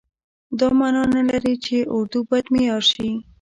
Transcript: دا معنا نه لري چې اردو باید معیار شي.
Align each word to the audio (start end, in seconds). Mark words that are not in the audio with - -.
دا 0.59 0.67
معنا 0.79 1.03
نه 1.15 1.21
لري 1.29 1.55
چې 1.65 1.75
اردو 1.95 2.19
باید 2.29 2.45
معیار 2.53 2.83
شي. 2.91 3.09